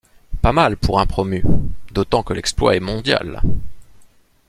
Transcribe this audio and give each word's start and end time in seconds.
Pas 0.41 0.51
mal 0.51 0.77
pour 0.77 0.99
un 0.99 1.05
promu, 1.05 1.43
d’autant 1.91 2.23
que 2.23 2.33
l’exploit 2.33 2.75
est 2.75 2.79
mondial. 2.79 3.39